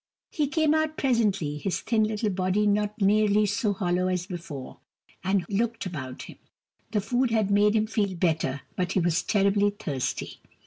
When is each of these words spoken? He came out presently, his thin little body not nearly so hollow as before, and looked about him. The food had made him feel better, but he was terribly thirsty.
He 0.31 0.47
came 0.47 0.73
out 0.73 0.97
presently, 0.97 1.59
his 1.59 1.81
thin 1.81 2.05
little 2.05 2.31
body 2.31 2.65
not 2.65 2.99
nearly 2.99 3.45
so 3.45 3.71
hollow 3.71 4.07
as 4.07 4.25
before, 4.25 4.79
and 5.23 5.45
looked 5.47 5.85
about 5.85 6.23
him. 6.23 6.39
The 6.89 7.01
food 7.01 7.29
had 7.29 7.51
made 7.51 7.75
him 7.75 7.85
feel 7.85 8.15
better, 8.15 8.61
but 8.75 8.93
he 8.93 8.99
was 8.99 9.21
terribly 9.21 9.69
thirsty. 9.69 10.39